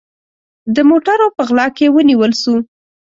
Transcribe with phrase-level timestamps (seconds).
[0.75, 2.53] د موټروپه غلا کې ونیول سو